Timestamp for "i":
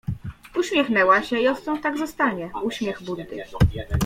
1.39-1.47